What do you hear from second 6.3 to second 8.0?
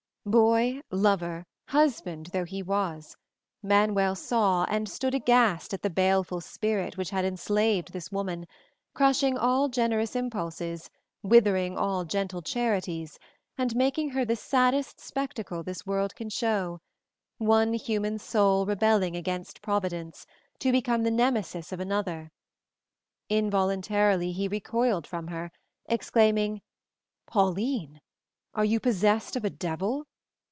spirit which had enslaved